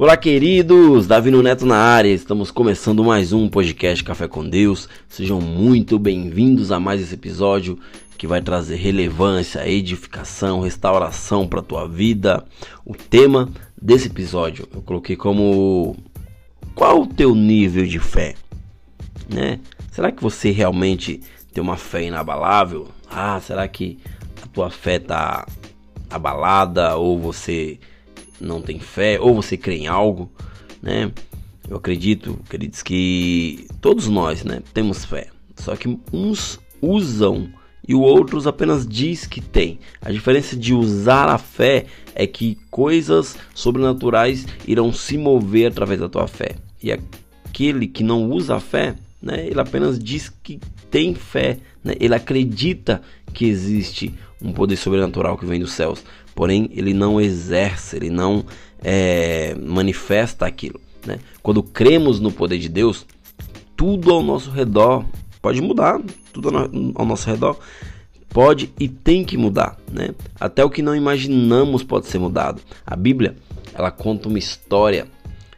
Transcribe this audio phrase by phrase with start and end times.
[0.00, 1.08] Olá, queridos!
[1.08, 2.14] Davi Neto na área.
[2.14, 4.88] Estamos começando mais um podcast Café com Deus.
[5.08, 7.76] Sejam muito bem-vindos a mais esse episódio
[8.16, 12.44] que vai trazer relevância, edificação, restauração para a tua vida.
[12.86, 15.96] O tema desse episódio eu coloquei como
[16.76, 18.36] qual o teu nível de fé,
[19.28, 19.58] né?
[19.90, 21.22] Será que você realmente
[21.52, 22.86] tem uma fé inabalável?
[23.10, 23.98] Ah, será que
[24.40, 25.44] a tua fé tá
[26.08, 27.80] abalada ou você
[28.40, 30.30] não tem fé, ou você crê em algo,
[30.82, 31.10] né?
[31.68, 35.28] Eu acredito, queridos, que todos nós, né, temos fé.
[35.56, 37.50] Só que uns usam
[37.86, 39.78] e o outros apenas diz que tem.
[40.00, 46.08] A diferença de usar a fé é que coisas sobrenaturais irão se mover através da
[46.08, 46.56] tua fé.
[46.82, 51.94] E aquele que não usa a fé, né, ele apenas diz que tem fé, né?
[51.98, 53.02] Ele acredita
[53.32, 58.44] que existe um poder sobrenatural que vem dos céus, porém ele não exerce, ele não
[58.82, 60.80] é, manifesta aquilo.
[61.06, 61.18] Né?
[61.42, 63.06] Quando cremos no poder de Deus,
[63.76, 65.04] tudo ao nosso redor
[65.40, 66.00] pode mudar,
[66.32, 66.50] tudo
[66.94, 67.58] ao nosso redor
[68.28, 70.10] pode e tem que mudar, né?
[70.38, 72.60] Até o que não imaginamos pode ser mudado.
[72.86, 73.36] A Bíblia,
[73.72, 75.06] ela conta uma história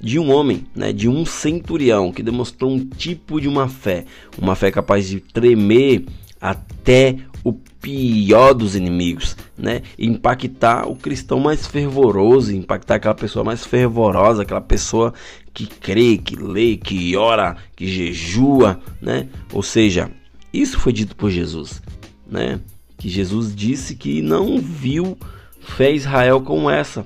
[0.00, 4.04] de um homem, né, de um centurião que demonstrou um tipo de uma fé,
[4.36, 6.04] uma fé capaz de tremer
[6.40, 9.82] até o pior dos inimigos, né?
[9.98, 15.12] Impactar o cristão mais fervoroso, impactar aquela pessoa mais fervorosa, aquela pessoa
[15.52, 19.28] que crê, que lê, que ora, que jejua, né?
[19.52, 20.10] Ou seja,
[20.52, 21.82] isso foi dito por Jesus,
[22.26, 22.60] né?
[22.96, 25.18] Que Jesus disse que não viu
[25.60, 27.04] fé Israel como essa.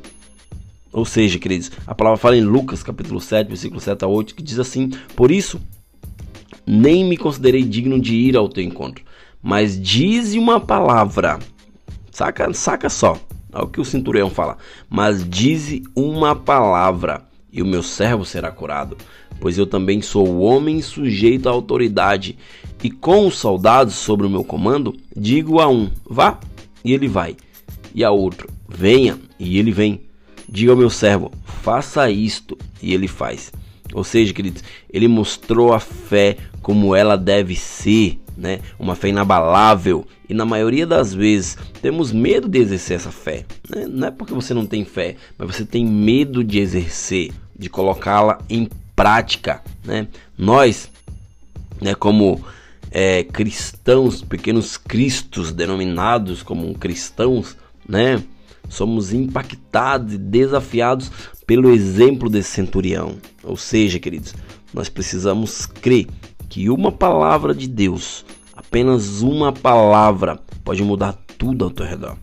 [0.93, 4.43] Ou seja, queridos, a palavra fala em Lucas capítulo 7, versículo 7 a 8, que
[4.43, 5.59] diz assim: Por isso,
[6.67, 9.07] nem me considerei digno de ir ao teu encontro
[9.43, 11.39] mas dize uma palavra.
[12.11, 13.19] Saca, saca só.
[13.53, 14.59] Olha o que o cinturão fala.
[14.89, 18.97] Mas dize uma palavra e o meu servo será curado.
[19.41, 22.37] Pois eu também sou homem sujeito à autoridade.
[22.83, 26.39] E com os soldados sobre o meu comando, digo a um: vá,
[26.85, 27.37] e ele vai.
[27.95, 30.03] E a outro: venha, e ele vem.
[30.49, 33.53] Diga ao meu servo: faça isto, e ele faz.
[33.93, 38.61] Ou seja, queridos, ele mostrou a fé como ela deve ser né?
[38.79, 40.07] Uma fé inabalável.
[40.29, 43.45] E na maioria das vezes temos medo de exercer essa fé.
[43.69, 43.87] Né?
[43.89, 48.39] Não é porque você não tem fé, mas você tem medo de exercer, de colocá-la
[48.49, 50.09] em prática, né?
[50.37, 50.91] Nós,
[51.81, 52.43] né, como
[52.91, 58.23] é, cristãos, pequenos cristos denominados como cristãos, né?
[58.69, 61.11] Somos impactados e desafiados
[61.47, 63.17] pelo exemplo desse centurião.
[63.45, 64.35] Ou seja, queridos,
[64.75, 66.09] nós precisamos crer
[66.49, 68.25] que uma palavra de Deus,
[68.55, 72.17] apenas uma palavra, pode mudar tudo ao teu redor.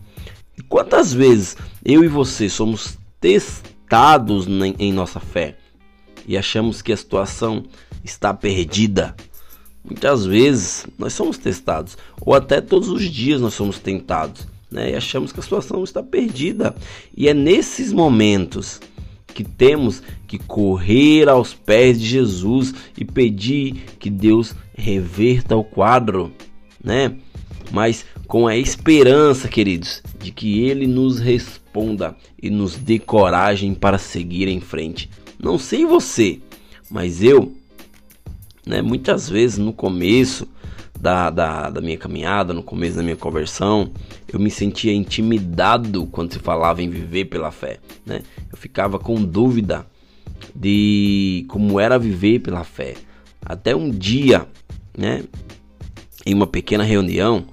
[0.58, 4.48] E quantas vezes eu e você somos testados
[4.80, 5.58] em nossa fé
[6.28, 7.64] e achamos que a situação
[8.04, 9.16] está perdida?
[9.84, 14.92] Muitas vezes nós somos testados, ou até todos os dias nós somos tentados, né?
[14.92, 16.74] E achamos que a situação está perdida.
[17.16, 18.80] E é nesses momentos
[19.34, 26.32] que temos que correr aos pés de Jesus e pedir que Deus reverta o quadro,
[26.84, 27.16] né?
[27.72, 33.98] Mas com a esperança, queridos, de que Ele nos responda e nos dê coragem para
[33.98, 35.10] seguir em frente.
[35.40, 36.40] Não sei você,
[36.90, 37.54] mas eu,
[38.66, 40.48] né, muitas vezes no começo
[41.04, 43.92] da, da, da, minha caminhada, no começo da minha conversão,
[44.32, 47.80] eu me sentia intimidado quando se falava em viver pela fé.
[48.06, 48.22] Né?
[48.50, 49.86] Eu ficava com dúvida
[50.56, 52.94] de como era viver pela fé.
[53.46, 54.48] Até um dia,
[54.98, 55.26] né,
[56.26, 57.48] em uma pequena reunião,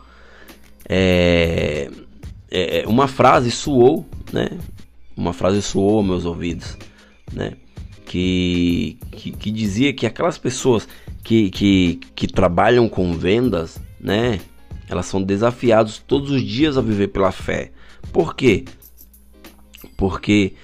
[0.88, 1.90] é,
[2.48, 4.48] é, uma frase soou, né?
[5.16, 6.78] Uma frase soou aos meus ouvidos,
[7.32, 7.54] né?
[8.06, 10.86] Que, que, que dizia que aquelas pessoas
[11.22, 14.40] que, que, que trabalham com vendas, né?
[14.88, 17.70] Elas são desafiadas todos os dias a viver pela fé.
[18.12, 18.64] Por quê?
[19.96, 20.54] Porque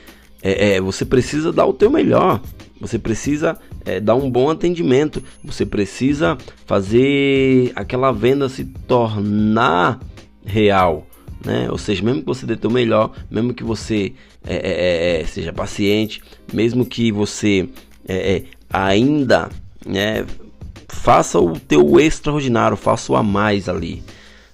[0.42, 2.40] é, é, você precisa dar o teu melhor.
[2.80, 5.22] Você precisa é, dar um bom atendimento.
[5.44, 6.36] Você precisa
[6.66, 10.00] fazer aquela venda se tornar
[10.44, 11.06] real.
[11.44, 11.70] Né?
[11.70, 14.12] Ou seja, mesmo que você dê teu melhor, mesmo que você
[14.44, 16.20] é, é, é, seja paciente,
[16.52, 17.68] mesmo que você
[18.68, 19.48] ainda
[19.86, 20.24] né,
[20.88, 24.02] faça o teu extraordinário, faça o a mais ali,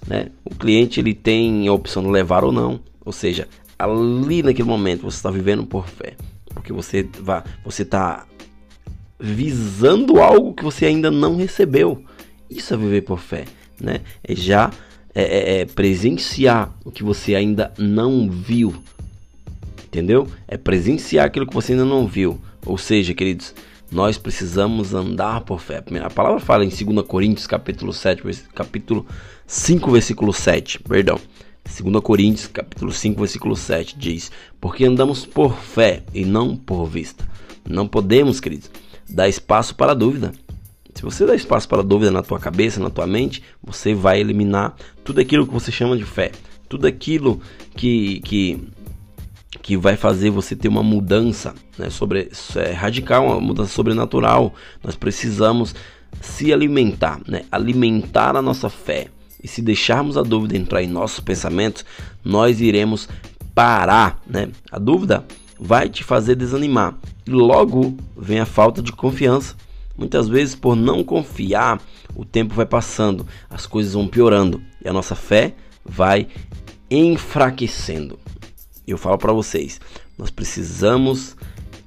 [0.07, 0.27] né?
[0.43, 3.47] O cliente ele tem a opção de levar ou não, ou seja,
[3.77, 6.15] ali naquele momento você está vivendo por fé,
[6.53, 8.25] porque você vai, você está
[9.19, 12.03] visando algo que você ainda não recebeu.
[12.49, 13.45] Isso é viver por fé,
[13.79, 14.01] né?
[14.23, 14.69] É já
[15.15, 18.73] é, é, é presenciar o que você ainda não viu.
[19.85, 20.27] Entendeu?
[20.47, 22.39] É presenciar aquilo que você ainda não viu.
[22.65, 23.53] Ou seja, queridos,
[23.93, 25.83] nós precisamos andar por fé.
[26.03, 28.23] A palavra fala em 2 Coríntios, capítulo 7,
[28.53, 29.05] capítulo
[29.45, 31.19] 5, versículo 7, perdão.
[31.63, 37.23] 2 Coríntios, capítulo 5, versículo 7 diz: Porque andamos por fé e não por vista.
[37.69, 38.69] Não podemos, queridos,
[39.07, 40.33] dar espaço para a dúvida.
[40.95, 44.19] Se você dá espaço para a dúvida na tua cabeça, na tua mente, você vai
[44.19, 46.31] eliminar tudo aquilo que você chama de fé.
[46.67, 47.39] Tudo aquilo
[47.75, 48.67] que, que
[49.61, 54.53] que vai fazer você ter uma mudança né, sobre, é, radical, uma mudança sobrenatural.
[54.83, 55.75] Nós precisamos
[56.21, 59.07] se alimentar, né, alimentar a nossa fé.
[59.43, 61.85] E se deixarmos a dúvida entrar em nossos pensamentos,
[62.23, 63.09] nós iremos
[63.53, 64.21] parar.
[64.25, 64.49] Né?
[64.71, 65.25] A dúvida
[65.59, 66.97] vai te fazer desanimar.
[67.25, 69.55] E logo vem a falta de confiança.
[69.97, 71.79] Muitas vezes, por não confiar,
[72.15, 75.53] o tempo vai passando, as coisas vão piorando e a nossa fé
[75.85, 76.27] vai
[76.89, 78.17] enfraquecendo
[78.91, 79.79] eu falo para vocês,
[80.17, 81.35] nós precisamos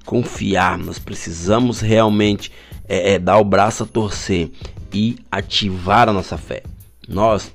[0.05, 2.51] confiar, nós precisamos realmente
[2.89, 4.51] é, é, dar o braço a torcer
[4.93, 6.63] e ativar a nossa fé.
[7.09, 7.53] Nós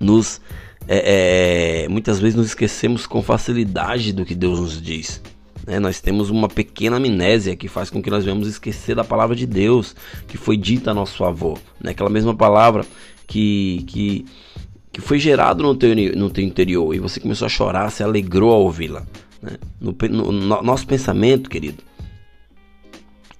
[0.00, 0.40] nos
[0.86, 5.20] é, é, muitas vezes nos esquecemos com facilidade do que Deus nos diz.
[5.66, 5.78] Né?
[5.78, 9.46] Nós temos uma pequena amnésia que faz com que nós venhamos esquecer da palavra de
[9.46, 9.96] Deus
[10.28, 11.58] que foi dita a nosso favor.
[11.80, 11.92] Né?
[11.92, 12.84] Aquela mesma palavra
[13.26, 14.26] que, que
[14.94, 18.52] que foi gerado no teu, no teu interior e você começou a chorar, se alegrou
[18.52, 19.02] ao ouvi-la.
[19.42, 19.58] Né?
[19.80, 21.82] No, no, no, nosso pensamento, querido,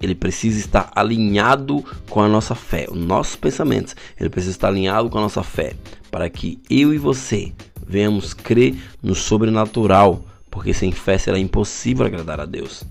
[0.03, 2.89] ele precisa estar alinhado com a nossa fé.
[2.91, 5.75] Os nossos pensamentos, ele precisa estar alinhado com a nossa fé,
[6.11, 7.53] para que eu e você
[7.87, 12.83] venhamos crer no sobrenatural, porque sem fé será impossível agradar a Deus.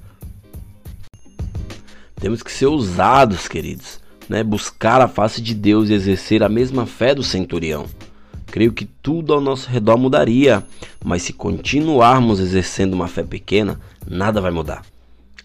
[2.15, 3.99] Temos que ser ousados, queridos,
[4.29, 4.41] né?
[4.41, 7.87] buscar a face de Deus e exercer a mesma fé do centurião.
[8.53, 10.63] Creio que tudo ao nosso redor mudaria,
[11.03, 14.85] mas se continuarmos exercendo uma fé pequena, nada vai mudar.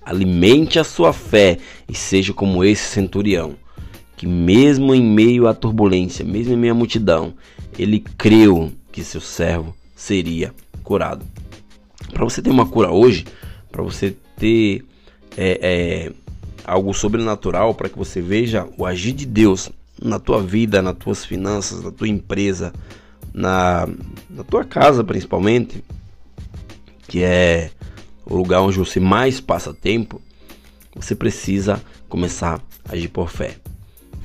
[0.05, 1.57] Alimente a sua fé
[1.89, 3.57] e seja como esse centurião,
[4.15, 7.33] que mesmo em meio à turbulência, mesmo em meio à multidão,
[7.79, 10.53] ele creu que seu servo seria
[10.85, 11.25] curado.
[12.13, 13.25] Para você ter uma cura hoje,
[13.73, 14.85] para você ter
[15.35, 16.13] é, é,
[16.63, 19.71] algo sobrenatural, para que você veja o agir de Deus
[20.03, 22.73] na tua vida, nas tuas finanças, na tua empresa,
[23.33, 23.89] na,
[24.31, 25.83] na tua casa principalmente,
[27.07, 27.71] que é
[28.25, 30.21] o lugar onde você mais passa tempo,
[30.95, 33.57] você precisa começar a agir por fé.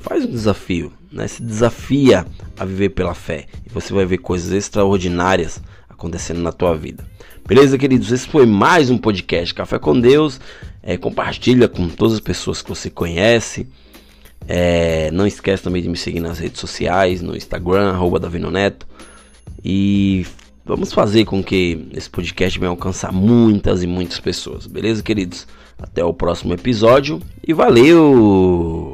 [0.00, 1.26] Faz um desafio, né?
[1.26, 2.26] Se desafia
[2.58, 7.06] a viver pela fé e você vai ver coisas extraordinárias acontecendo na tua vida.
[7.46, 8.12] Beleza, queridos?
[8.12, 10.40] Esse foi mais um podcast Café com Deus.
[10.82, 13.66] É, compartilha com todas as pessoas que você conhece.
[14.46, 18.86] É, não esquece também de me seguir nas redes sociais, no Instagram, arroba Davino Neto.
[19.64, 20.26] E
[20.64, 24.66] vamos fazer com que esse podcast venha alcançar muitas e muitas pessoas.
[24.66, 25.46] Beleza, queridos?
[25.78, 28.93] Até o próximo episódio e valeu!